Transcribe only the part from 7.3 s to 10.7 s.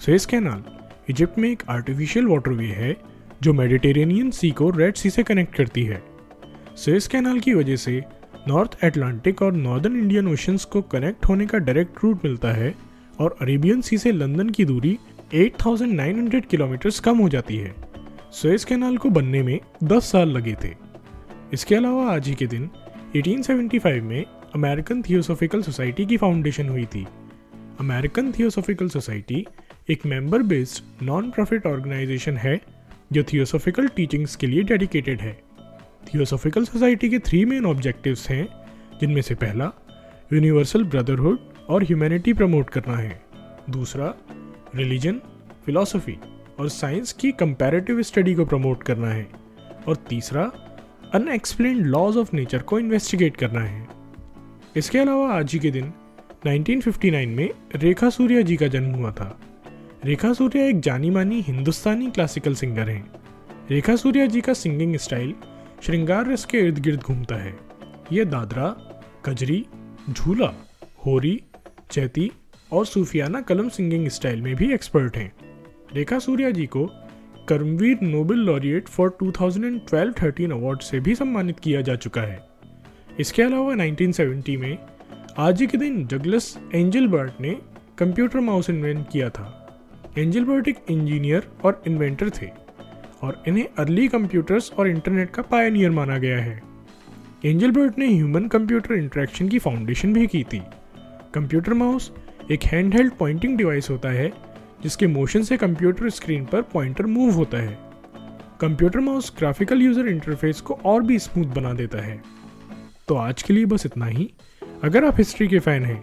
की वजह से नॉर्थ एटलांटिक और नॉर्दर्न इंडियन ओशंस